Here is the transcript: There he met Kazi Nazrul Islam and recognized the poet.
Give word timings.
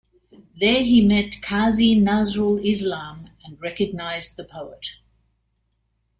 There 0.59 0.81
he 0.83 1.05
met 1.05 1.43
Kazi 1.43 1.95
Nazrul 1.95 2.67
Islam 2.67 3.29
and 3.45 3.61
recognized 3.61 4.35
the 4.35 4.43
poet. 4.43 4.95